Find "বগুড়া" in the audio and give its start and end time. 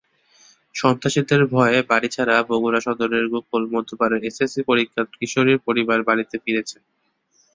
2.49-2.79